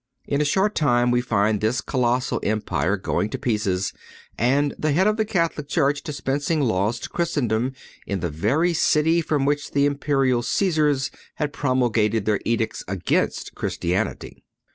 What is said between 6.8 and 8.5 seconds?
to Christendom in the